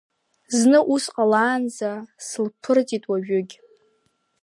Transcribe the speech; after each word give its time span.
Зны 0.57 0.79
ус 0.93 1.05
ҟалаанӡа 1.13 1.91
сылԥырҵит, 2.27 3.03
уажәыгь… 3.09 3.53